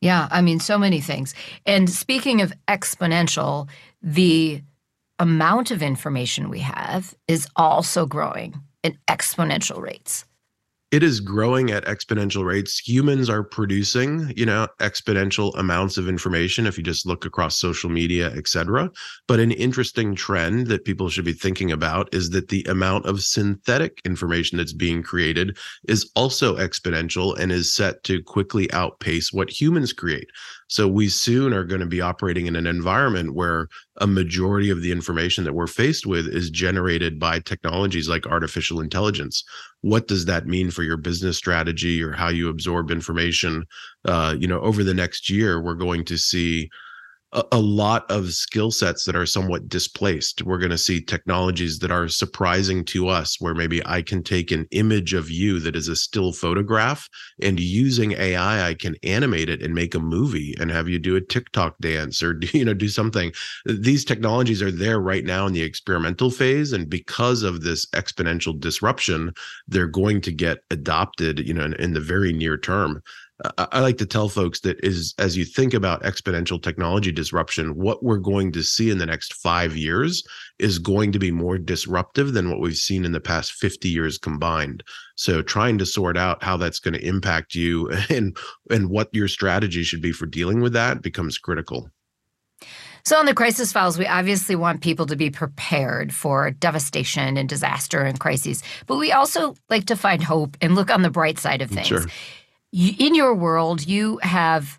Yeah, 0.00 0.28
I 0.30 0.42
mean, 0.42 0.60
so 0.60 0.78
many 0.78 1.00
things. 1.00 1.34
And 1.66 1.90
speaking 1.90 2.40
of 2.40 2.52
exponential, 2.68 3.68
the 4.00 4.62
amount 5.18 5.72
of 5.72 5.82
information 5.82 6.48
we 6.48 6.60
have 6.60 7.14
is 7.26 7.48
also 7.56 8.06
growing 8.06 8.54
in 8.84 8.96
exponential 9.08 9.80
rates 9.80 10.24
it 10.90 11.02
is 11.02 11.20
growing 11.20 11.70
at 11.70 11.84
exponential 11.84 12.46
rates. 12.46 12.78
Humans 12.78 13.28
are 13.28 13.42
producing, 13.42 14.32
you 14.36 14.46
know, 14.46 14.68
exponential 14.80 15.56
amounts 15.58 15.98
of 15.98 16.08
information 16.08 16.66
if 16.66 16.78
you 16.78 16.84
just 16.84 17.04
look 17.04 17.26
across 17.26 17.58
social 17.58 17.90
media, 17.90 18.32
et 18.34 18.48
cetera. 18.48 18.90
But 19.26 19.38
an 19.38 19.52
interesting 19.52 20.14
trend 20.14 20.68
that 20.68 20.86
people 20.86 21.10
should 21.10 21.26
be 21.26 21.34
thinking 21.34 21.70
about 21.70 22.12
is 22.14 22.30
that 22.30 22.48
the 22.48 22.64
amount 22.64 23.04
of 23.04 23.22
synthetic 23.22 24.00
information 24.06 24.56
that's 24.56 24.72
being 24.72 25.02
created 25.02 25.58
is 25.86 26.10
also 26.16 26.56
exponential 26.56 27.38
and 27.38 27.52
is 27.52 27.70
set 27.70 28.02
to 28.04 28.22
quickly 28.22 28.72
outpace 28.72 29.30
what 29.30 29.50
humans 29.50 29.92
create. 29.92 30.28
So 30.68 30.88
we 30.88 31.08
soon 31.08 31.52
are 31.52 31.64
going 31.64 31.80
to 31.80 31.86
be 31.86 32.00
operating 32.00 32.46
in 32.46 32.56
an 32.56 32.66
environment 32.66 33.34
where 33.34 33.68
a 34.00 34.06
majority 34.06 34.70
of 34.70 34.82
the 34.82 34.92
information 34.92 35.44
that 35.44 35.54
we're 35.54 35.66
faced 35.66 36.06
with 36.06 36.26
is 36.28 36.50
generated 36.50 37.18
by 37.18 37.40
technologies 37.40 38.08
like 38.08 38.26
artificial 38.26 38.80
intelligence. 38.80 39.44
What 39.82 40.08
does 40.08 40.24
that 40.24 40.46
mean 40.46 40.70
for 40.70 40.82
your 40.82 40.96
business 40.96 41.36
strategy 41.36 42.02
or 42.02 42.12
how 42.12 42.28
you 42.28 42.48
absorb 42.48 42.90
information? 42.90 43.64
Uh, 44.04 44.34
you 44.38 44.48
know, 44.48 44.60
over 44.60 44.82
the 44.82 44.94
next 44.94 45.30
year, 45.30 45.60
we're 45.60 45.74
going 45.74 46.04
to 46.06 46.18
see 46.18 46.68
a, 47.32 47.44
a 47.52 47.58
lot 47.58 48.10
of 48.10 48.32
skill 48.32 48.70
sets 48.70 49.04
that 49.04 49.16
are 49.16 49.26
somewhat 49.26 49.68
displaced. 49.68 50.42
We're 50.42 50.58
going 50.58 50.70
to 50.70 50.78
see 50.78 51.00
technologies 51.00 51.78
that 51.80 51.90
are 51.90 52.08
surprising 52.08 52.84
to 52.86 53.08
us, 53.08 53.40
where 53.40 53.54
maybe 53.54 53.84
I 53.86 54.02
can 54.02 54.22
take 54.22 54.50
an 54.50 54.66
image 54.70 55.12
of 55.12 55.30
you 55.30 55.60
that 55.60 55.76
is 55.76 55.88
a 55.88 55.96
still 55.96 56.32
photograph, 56.32 57.08
and 57.42 57.60
using 57.60 58.12
AI, 58.12 58.68
I 58.68 58.74
can 58.74 58.96
animate 59.02 59.48
it 59.48 59.62
and 59.62 59.74
make 59.74 59.94
a 59.94 60.00
movie 60.00 60.54
and 60.58 60.70
have 60.70 60.88
you 60.88 60.98
do 60.98 61.16
a 61.16 61.20
TikTok 61.20 61.76
dance 61.80 62.22
or 62.22 62.38
you 62.52 62.64
know 62.64 62.74
do 62.74 62.88
something. 62.88 63.32
These 63.66 64.04
technologies 64.04 64.62
are 64.62 64.72
there 64.72 65.00
right 65.00 65.24
now 65.24 65.46
in 65.46 65.52
the 65.52 65.62
experimental 65.62 66.30
phase, 66.30 66.72
and 66.72 66.88
because 66.88 67.42
of 67.42 67.60
this 67.60 67.86
exponential 67.86 68.58
disruption, 68.58 69.32
they're 69.66 69.86
going 69.86 70.20
to 70.22 70.32
get 70.32 70.58
adopted, 70.70 71.40
you 71.40 71.54
know, 71.54 71.64
in, 71.64 71.74
in 71.74 71.92
the 71.92 72.00
very 72.00 72.32
near 72.32 72.56
term 72.56 73.02
I 73.56 73.78
like 73.80 73.98
to 73.98 74.06
tell 74.06 74.28
folks 74.28 74.60
that 74.60 74.84
is 74.84 75.14
as 75.18 75.36
you 75.36 75.44
think 75.44 75.72
about 75.72 76.02
exponential 76.02 76.60
technology 76.60 77.12
disruption, 77.12 77.76
what 77.76 78.02
we're 78.02 78.18
going 78.18 78.50
to 78.52 78.64
see 78.64 78.90
in 78.90 78.98
the 78.98 79.06
next 79.06 79.34
five 79.34 79.76
years 79.76 80.24
is 80.58 80.80
going 80.80 81.12
to 81.12 81.20
be 81.20 81.30
more 81.30 81.56
disruptive 81.56 82.32
than 82.32 82.50
what 82.50 82.60
we've 82.60 82.76
seen 82.76 83.04
in 83.04 83.12
the 83.12 83.20
past 83.20 83.52
50 83.52 83.88
years 83.88 84.18
combined. 84.18 84.82
So 85.14 85.40
trying 85.40 85.78
to 85.78 85.86
sort 85.86 86.16
out 86.16 86.42
how 86.42 86.56
that's 86.56 86.80
going 86.80 86.94
to 86.94 87.06
impact 87.06 87.54
you 87.54 87.90
and 88.10 88.36
and 88.70 88.90
what 88.90 89.08
your 89.12 89.28
strategy 89.28 89.84
should 89.84 90.02
be 90.02 90.12
for 90.12 90.26
dealing 90.26 90.60
with 90.60 90.72
that 90.72 91.02
becomes 91.02 91.38
critical. 91.38 91.90
So, 93.04 93.16
on 93.16 93.24
the 93.24 93.32
crisis 93.32 93.72
files, 93.72 93.96
we 93.96 94.06
obviously 94.06 94.54
want 94.54 94.82
people 94.82 95.06
to 95.06 95.16
be 95.16 95.30
prepared 95.30 96.12
for 96.12 96.50
devastation 96.50 97.38
and 97.38 97.48
disaster 97.48 98.02
and 98.02 98.18
crises, 98.20 98.62
but 98.86 98.96
we 98.96 99.12
also 99.12 99.54
like 99.70 99.86
to 99.86 99.96
find 99.96 100.22
hope 100.22 100.56
and 100.60 100.74
look 100.74 100.90
on 100.90 101.00
the 101.00 101.08
bright 101.08 101.38
side 101.38 101.62
of 101.62 101.70
mm, 101.70 101.76
things. 101.76 101.86
Sure 101.86 102.04
in 102.72 103.14
your 103.14 103.34
world, 103.34 103.86
you 103.86 104.18
have 104.22 104.78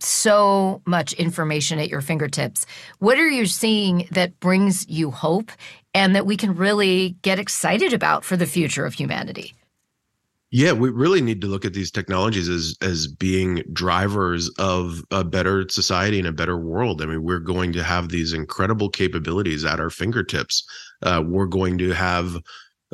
so 0.00 0.82
much 0.86 1.12
information 1.14 1.78
at 1.78 1.88
your 1.88 2.00
fingertips. 2.00 2.66
What 2.98 3.18
are 3.18 3.28
you 3.28 3.46
seeing 3.46 4.08
that 4.10 4.38
brings 4.40 4.88
you 4.88 5.10
hope 5.10 5.52
and 5.94 6.14
that 6.14 6.26
we 6.26 6.36
can 6.36 6.54
really 6.54 7.16
get 7.22 7.38
excited 7.38 7.92
about 7.92 8.24
for 8.24 8.36
the 8.36 8.46
future 8.46 8.84
of 8.84 8.94
humanity? 8.94 9.54
Yeah, 10.54 10.72
we 10.72 10.90
really 10.90 11.22
need 11.22 11.40
to 11.40 11.46
look 11.46 11.64
at 11.64 11.72
these 11.72 11.90
technologies 11.90 12.46
as 12.50 12.76
as 12.82 13.06
being 13.06 13.62
drivers 13.72 14.50
of 14.58 15.02
a 15.10 15.24
better 15.24 15.66
society 15.70 16.18
and 16.18 16.28
a 16.28 16.32
better 16.32 16.58
world. 16.58 17.00
I 17.00 17.06
mean, 17.06 17.22
we're 17.22 17.38
going 17.38 17.72
to 17.72 17.82
have 17.82 18.10
these 18.10 18.34
incredible 18.34 18.90
capabilities 18.90 19.64
at 19.64 19.80
our 19.80 19.88
fingertips. 19.88 20.62
Uh, 21.00 21.22
we're 21.26 21.46
going 21.46 21.78
to 21.78 21.92
have 21.92 22.36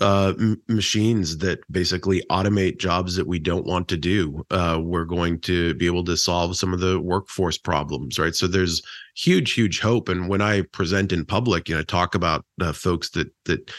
uh, 0.01 0.33
m- 0.39 0.63
machines 0.69 1.39
that 1.39 1.61
basically 1.71 2.23
automate 2.31 2.79
jobs 2.79 3.17
that 3.17 3.27
we 3.27 3.39
don't 3.39 3.67
want 3.67 3.89
to 3.89 3.97
do. 3.97 4.45
Uh, 4.51 4.81
we're 4.83 5.05
going 5.05 5.41
to 5.41 5.75
be 5.75 5.87
able 5.87 6.05
to 6.05 6.17
solve 6.17 6.57
some 6.57 6.73
of 6.73 6.81
the 6.81 7.01
workforce 7.01 7.59
problems, 7.59 8.19
right? 8.19 8.35
So 8.35 8.47
there's 8.47 8.83
huge, 9.17 9.53
huge 9.53 9.81
hope. 9.81 10.09
And 10.09 10.29
when 10.29 10.41
I 10.41 10.63
present 10.63 11.13
in 11.13 11.25
public, 11.25 11.69
you 11.69 11.75
know, 11.75 11.83
talk 11.83 12.15
about 12.15 12.45
uh, 12.61 12.73
folks 12.73 13.11
that 13.11 13.29
that 13.47 13.71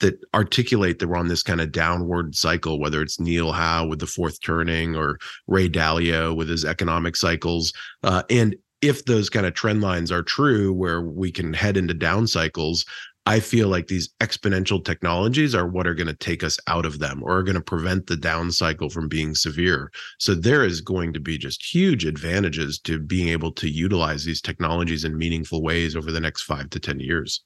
that 0.00 0.18
articulate 0.34 0.98
that 0.98 1.08
we're 1.08 1.16
on 1.16 1.28
this 1.28 1.42
kind 1.42 1.60
of 1.60 1.72
downward 1.72 2.34
cycle, 2.34 2.78
whether 2.78 3.00
it's 3.00 3.18
Neil 3.18 3.52
Howe 3.52 3.86
with 3.86 3.98
the 3.98 4.06
fourth 4.06 4.42
turning 4.42 4.94
or 4.94 5.18
Ray 5.46 5.70
Dalio 5.70 6.36
with 6.36 6.50
his 6.50 6.66
economic 6.66 7.16
cycles, 7.16 7.72
uh, 8.02 8.22
and 8.28 8.54
if 8.82 9.06
those 9.06 9.30
kind 9.30 9.46
of 9.46 9.54
trend 9.54 9.80
lines 9.80 10.12
are 10.12 10.22
true, 10.22 10.72
where 10.72 11.00
we 11.00 11.32
can 11.32 11.52
head 11.52 11.76
into 11.76 11.94
down 11.94 12.26
cycles, 12.26 12.84
I 13.28 13.40
feel 13.40 13.66
like 13.66 13.88
these 13.88 14.08
exponential 14.20 14.84
technologies 14.84 15.52
are 15.52 15.66
what 15.66 15.88
are 15.88 15.94
going 15.94 16.06
to 16.06 16.14
take 16.14 16.44
us 16.44 16.60
out 16.68 16.86
of 16.86 17.00
them 17.00 17.24
or 17.24 17.36
are 17.36 17.42
going 17.42 17.56
to 17.56 17.60
prevent 17.60 18.06
the 18.06 18.16
down 18.16 18.52
cycle 18.52 18.88
from 18.88 19.08
being 19.08 19.34
severe. 19.34 19.90
So 20.20 20.32
there 20.32 20.64
is 20.64 20.80
going 20.80 21.12
to 21.14 21.20
be 21.20 21.36
just 21.36 21.74
huge 21.74 22.04
advantages 22.04 22.78
to 22.80 23.00
being 23.00 23.28
able 23.28 23.50
to 23.54 23.68
utilize 23.68 24.24
these 24.24 24.40
technologies 24.40 25.02
in 25.02 25.18
meaningful 25.18 25.60
ways 25.60 25.96
over 25.96 26.12
the 26.12 26.20
next 26.20 26.42
five 26.42 26.70
to 26.70 26.78
10 26.78 27.00
years. 27.00 27.42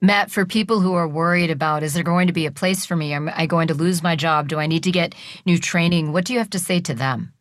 Matt, 0.00 0.30
for 0.30 0.46
people 0.46 0.80
who 0.80 0.94
are 0.94 1.08
worried 1.08 1.50
about, 1.50 1.82
is 1.82 1.92
there 1.92 2.04
going 2.04 2.28
to 2.28 2.32
be 2.32 2.46
a 2.46 2.52
place 2.52 2.86
for 2.86 2.94
me? 2.94 3.12
Am 3.12 3.28
I 3.34 3.46
going 3.46 3.66
to 3.68 3.74
lose 3.74 4.04
my 4.04 4.14
job? 4.14 4.48
Do 4.48 4.60
I 4.60 4.68
need 4.68 4.84
to 4.84 4.92
get 4.92 5.16
new 5.44 5.58
training? 5.58 6.12
What 6.12 6.24
do 6.24 6.32
you 6.32 6.38
have 6.38 6.50
to 6.50 6.58
say 6.60 6.80
to 6.80 6.94
them? 6.94 7.32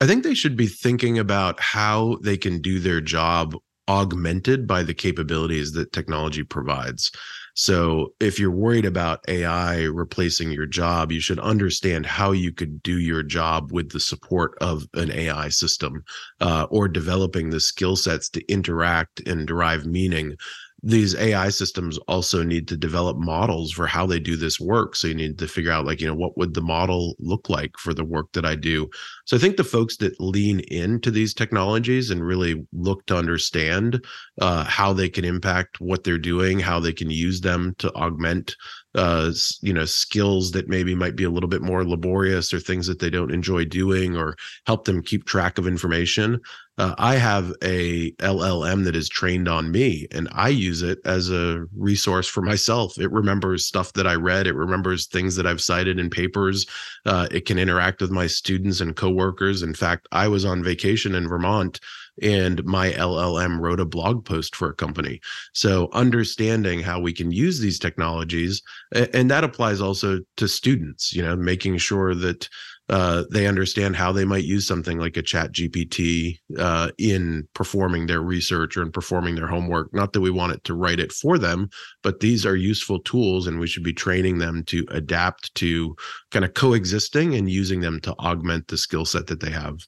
I 0.00 0.06
think 0.06 0.24
they 0.24 0.34
should 0.34 0.56
be 0.56 0.66
thinking 0.66 1.18
about 1.18 1.58
how 1.58 2.18
they 2.22 2.36
can 2.36 2.60
do 2.60 2.78
their 2.78 3.00
job 3.00 3.56
augmented 3.88 4.66
by 4.66 4.82
the 4.82 4.94
capabilities 4.94 5.72
that 5.72 5.92
technology 5.92 6.42
provides. 6.42 7.10
So 7.54 8.12
if 8.20 8.38
you're 8.38 8.50
worried 8.50 8.84
about 8.84 9.24
AI 9.28 9.84
replacing 9.84 10.50
your 10.50 10.66
job, 10.66 11.10
you 11.10 11.20
should 11.20 11.38
understand 11.38 12.04
how 12.04 12.32
you 12.32 12.52
could 12.52 12.82
do 12.82 12.98
your 12.98 13.22
job 13.22 13.72
with 13.72 13.90
the 13.90 14.00
support 14.00 14.58
of 14.60 14.86
an 14.92 15.10
AI 15.10 15.48
system 15.48 16.04
uh, 16.42 16.66
or 16.68 16.86
developing 16.86 17.48
the 17.48 17.60
skill 17.60 17.96
sets 17.96 18.28
to 18.30 18.52
interact 18.52 19.26
and 19.26 19.46
derive 19.46 19.86
meaning 19.86 20.36
these 20.82 21.14
AI 21.16 21.48
systems 21.48 21.98
also 22.06 22.42
need 22.42 22.68
to 22.68 22.76
develop 22.76 23.16
models 23.16 23.72
for 23.72 23.86
how 23.86 24.06
they 24.06 24.20
do 24.20 24.36
this 24.36 24.60
work. 24.60 24.94
So 24.94 25.08
you 25.08 25.14
need 25.14 25.38
to 25.38 25.48
figure 25.48 25.72
out, 25.72 25.86
like, 25.86 26.00
you 26.00 26.06
know, 26.06 26.14
what 26.14 26.36
would 26.36 26.54
the 26.54 26.60
model 26.60 27.14
look 27.18 27.48
like 27.48 27.72
for 27.78 27.94
the 27.94 28.04
work 28.04 28.32
that 28.32 28.44
I 28.44 28.54
do? 28.54 28.88
So 29.24 29.36
I 29.36 29.40
think 29.40 29.56
the 29.56 29.64
folks 29.64 29.96
that 29.98 30.20
lean 30.20 30.60
into 30.68 31.10
these 31.10 31.34
technologies 31.34 32.10
and 32.10 32.24
really 32.24 32.66
look 32.72 33.04
to 33.06 33.16
understand 33.16 34.04
uh, 34.40 34.64
how 34.64 34.92
they 34.92 35.08
can 35.08 35.24
impact 35.24 35.80
what 35.80 36.04
they're 36.04 36.18
doing, 36.18 36.58
how 36.58 36.78
they 36.78 36.92
can 36.92 37.10
use 37.10 37.40
them 37.40 37.74
to 37.78 37.92
augment 37.94 38.54
uh, 38.96 39.30
you 39.60 39.72
know 39.72 39.84
skills 39.84 40.52
that 40.52 40.68
maybe 40.68 40.94
might 40.94 41.16
be 41.16 41.24
a 41.24 41.30
little 41.30 41.48
bit 41.48 41.62
more 41.62 41.84
laborious 41.84 42.52
or 42.52 42.58
things 42.58 42.86
that 42.86 42.98
they 42.98 43.10
don't 43.10 43.32
enjoy 43.32 43.64
doing 43.64 44.16
or 44.16 44.36
help 44.66 44.84
them 44.84 45.02
keep 45.02 45.24
track 45.24 45.58
of 45.58 45.66
information 45.66 46.40
uh, 46.78 46.94
i 46.98 47.14
have 47.14 47.52
a 47.62 48.10
llm 48.12 48.84
that 48.84 48.96
is 48.96 49.08
trained 49.08 49.48
on 49.48 49.70
me 49.70 50.06
and 50.12 50.28
i 50.32 50.48
use 50.48 50.82
it 50.82 50.98
as 51.04 51.30
a 51.30 51.64
resource 51.76 52.26
for 52.26 52.42
myself. 52.42 52.98
It 52.98 53.12
remembers 53.12 53.66
stuff 53.66 53.92
that 53.94 54.06
i 54.06 54.14
read. 54.14 54.46
It 54.46 54.54
remembers 54.54 55.06
things 55.06 55.36
that 55.36 55.46
i've 55.46 55.60
cited 55.60 55.98
in 55.98 56.10
papers. 56.10 56.66
Uh, 57.04 57.28
it 57.30 57.44
can 57.44 57.58
interact 57.58 58.00
with 58.00 58.10
my 58.10 58.26
students 58.26 58.80
and 58.80 58.96
coworkers. 58.96 59.62
In 59.62 59.74
fact 59.74 60.08
i 60.12 60.26
was 60.26 60.44
on 60.44 60.62
vacation 60.62 61.14
in 61.14 61.28
vermont 61.28 61.80
and 62.22 62.64
my 62.64 62.92
LLM 62.92 63.60
wrote 63.60 63.80
a 63.80 63.84
blog 63.84 64.24
post 64.24 64.56
for 64.56 64.70
a 64.70 64.74
company. 64.74 65.20
So 65.52 65.88
understanding 65.92 66.80
how 66.80 67.00
we 67.00 67.12
can 67.12 67.30
use 67.30 67.60
these 67.60 67.78
technologies, 67.78 68.62
and 68.92 69.30
that 69.30 69.44
applies 69.44 69.80
also 69.80 70.20
to 70.36 70.48
students, 70.48 71.14
you 71.14 71.22
know, 71.22 71.36
making 71.36 71.78
sure 71.78 72.14
that 72.14 72.48
uh, 72.88 73.24
they 73.32 73.46
understand 73.46 73.96
how 73.96 74.12
they 74.12 74.24
might 74.24 74.44
use 74.44 74.66
something 74.66 74.98
like 74.98 75.16
a 75.16 75.22
chat 75.22 75.52
GPT 75.52 76.38
uh, 76.58 76.90
in 76.98 77.46
performing 77.52 78.06
their 78.06 78.20
research 78.20 78.76
or 78.76 78.82
in 78.82 78.92
performing 78.92 79.34
their 79.34 79.48
homework. 79.48 79.92
Not 79.92 80.12
that 80.12 80.20
we 80.20 80.30
want 80.30 80.52
it 80.52 80.62
to 80.64 80.74
write 80.74 81.00
it 81.00 81.10
for 81.10 81.36
them, 81.36 81.68
but 82.02 82.20
these 82.20 82.46
are 82.46 82.54
useful 82.54 83.00
tools 83.00 83.48
and 83.48 83.58
we 83.58 83.66
should 83.66 83.82
be 83.82 83.92
training 83.92 84.38
them 84.38 84.62
to 84.64 84.86
adapt 84.90 85.52
to 85.56 85.96
kind 86.30 86.44
of 86.44 86.54
coexisting 86.54 87.34
and 87.34 87.50
using 87.50 87.80
them 87.80 88.00
to 88.02 88.12
augment 88.18 88.68
the 88.68 88.78
skill 88.78 89.04
set 89.04 89.26
that 89.26 89.40
they 89.40 89.50
have. 89.50 89.78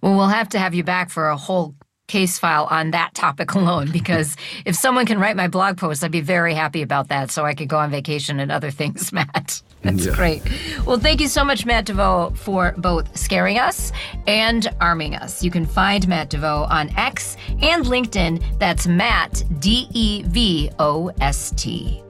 Well, 0.00 0.16
we'll 0.16 0.28
have 0.28 0.48
to 0.50 0.58
have 0.58 0.74
you 0.74 0.84
back 0.84 1.10
for 1.10 1.28
a 1.28 1.36
whole 1.36 1.74
case 2.12 2.38
file 2.38 2.68
on 2.70 2.90
that 2.90 3.14
topic 3.14 3.54
alone 3.54 3.90
because 3.90 4.36
if 4.64 4.76
someone 4.76 5.06
can 5.06 5.18
write 5.18 5.36
my 5.36 5.48
blog 5.48 5.78
post, 5.78 6.04
I'd 6.04 6.10
be 6.10 6.20
very 6.20 6.54
happy 6.54 6.82
about 6.82 7.08
that 7.08 7.30
so 7.30 7.44
I 7.44 7.54
could 7.54 7.68
go 7.68 7.78
on 7.78 7.90
vacation 7.90 8.38
and 8.38 8.52
other 8.52 8.70
things, 8.70 9.12
Matt. 9.18 9.62
That's 9.82 10.06
yeah. 10.06 10.14
great. 10.14 10.42
Well, 10.86 10.98
thank 10.98 11.20
you 11.20 11.26
so 11.26 11.44
much, 11.44 11.66
Matt 11.66 11.86
Devost, 11.86 12.36
for 12.36 12.74
both 12.78 13.16
scaring 13.16 13.58
us 13.58 13.90
and 14.26 14.68
arming 14.80 15.16
us. 15.16 15.42
You 15.42 15.50
can 15.50 15.66
find 15.66 16.06
Matt 16.06 16.28
Devost 16.30 16.70
on 16.70 16.90
X 16.96 17.36
and 17.62 17.84
LinkedIn. 17.86 18.58
That's 18.58 18.86
Matt, 18.86 19.42
D 19.58 19.88
E 19.92 20.22
V 20.24 20.70
O 20.78 21.10
S 21.20 21.52
T. 21.56 22.02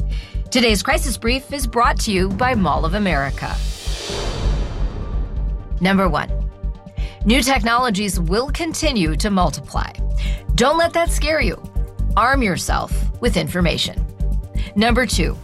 Today's 0.50 0.82
Crisis 0.82 1.16
Brief 1.16 1.50
is 1.50 1.66
brought 1.66 1.98
to 2.00 2.12
you 2.12 2.28
by 2.28 2.54
Mall 2.54 2.84
of 2.84 2.92
America. 2.92 3.56
Number 5.80 6.10
one. 6.10 6.41
New 7.24 7.40
technologies 7.40 8.18
will 8.18 8.50
continue 8.50 9.14
to 9.14 9.30
multiply. 9.30 9.92
Don't 10.56 10.76
let 10.76 10.92
that 10.94 11.08
scare 11.08 11.40
you. 11.40 11.56
Arm 12.16 12.42
yourself 12.42 12.92
with 13.20 13.36
information. 13.36 14.04
Number 14.74 15.06
two, 15.06 15.38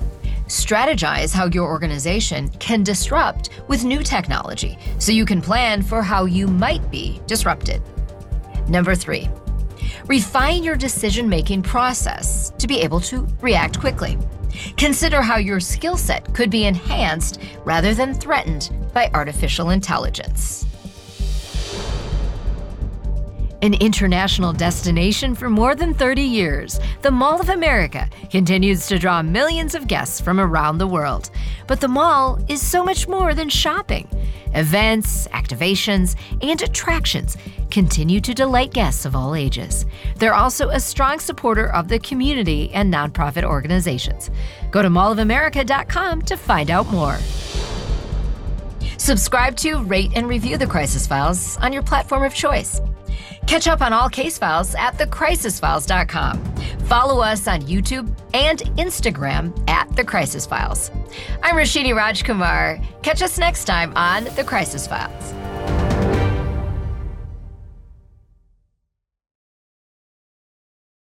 strategize 0.48 1.32
how 1.32 1.46
your 1.46 1.68
organization 1.68 2.48
can 2.58 2.82
disrupt 2.82 3.50
with 3.68 3.84
new 3.84 4.02
technology 4.02 4.76
so 4.98 5.12
you 5.12 5.24
can 5.24 5.40
plan 5.40 5.80
for 5.80 6.02
how 6.02 6.24
you 6.24 6.48
might 6.48 6.90
be 6.90 7.20
disrupted. 7.28 7.80
Number 8.68 8.96
three, 8.96 9.30
refine 10.06 10.64
your 10.64 10.76
decision 10.76 11.28
making 11.28 11.62
process 11.62 12.50
to 12.58 12.66
be 12.66 12.80
able 12.80 12.98
to 13.02 13.24
react 13.40 13.78
quickly. 13.78 14.18
Consider 14.76 15.22
how 15.22 15.36
your 15.36 15.60
skill 15.60 15.96
set 15.96 16.34
could 16.34 16.50
be 16.50 16.64
enhanced 16.64 17.40
rather 17.64 17.94
than 17.94 18.14
threatened 18.14 18.70
by 18.92 19.08
artificial 19.14 19.70
intelligence. 19.70 20.67
An 23.60 23.74
international 23.74 24.52
destination 24.52 25.34
for 25.34 25.50
more 25.50 25.74
than 25.74 25.92
30 25.92 26.22
years, 26.22 26.78
the 27.02 27.10
Mall 27.10 27.40
of 27.40 27.48
America 27.48 28.08
continues 28.30 28.86
to 28.86 29.00
draw 29.00 29.20
millions 29.20 29.74
of 29.74 29.88
guests 29.88 30.20
from 30.20 30.38
around 30.38 30.78
the 30.78 30.86
world. 30.86 31.30
But 31.66 31.80
the 31.80 31.88
mall 31.88 32.38
is 32.48 32.64
so 32.64 32.84
much 32.84 33.08
more 33.08 33.34
than 33.34 33.48
shopping. 33.48 34.08
Events, 34.54 35.26
activations, 35.28 36.14
and 36.40 36.62
attractions 36.62 37.36
continue 37.68 38.20
to 38.20 38.32
delight 38.32 38.72
guests 38.72 39.04
of 39.04 39.16
all 39.16 39.34
ages. 39.34 39.86
They're 40.14 40.34
also 40.34 40.68
a 40.68 40.78
strong 40.78 41.18
supporter 41.18 41.72
of 41.74 41.88
the 41.88 41.98
community 41.98 42.70
and 42.72 42.94
nonprofit 42.94 43.42
organizations. 43.42 44.30
Go 44.70 44.82
to 44.82 44.88
mallofamerica.com 44.88 46.22
to 46.22 46.36
find 46.36 46.70
out 46.70 46.86
more. 46.92 47.18
Subscribe 48.98 49.56
to, 49.56 49.82
rate, 49.82 50.12
and 50.14 50.28
review 50.28 50.56
the 50.56 50.66
Crisis 50.66 51.08
Files 51.08 51.56
on 51.56 51.72
your 51.72 51.82
platform 51.82 52.22
of 52.22 52.32
choice. 52.32 52.80
Catch 53.48 53.66
up 53.66 53.80
on 53.80 53.94
all 53.94 54.10
case 54.10 54.36
files 54.36 54.74
at 54.74 54.98
thecrisisfiles.com. 54.98 56.54
Follow 56.80 57.22
us 57.22 57.48
on 57.48 57.62
YouTube 57.62 58.14
and 58.34 58.58
Instagram 58.76 59.58
at 59.70 59.88
The 59.96 60.04
Crisis 60.04 60.44
Files. 60.44 60.90
I'm 61.42 61.54
Roshini 61.54 61.94
Rajkumar. 61.94 62.84
Catch 63.02 63.22
us 63.22 63.38
next 63.38 63.64
time 63.64 63.96
on 63.96 64.24
The 64.36 64.44
Crisis 64.44 64.86
Files. 64.86 65.47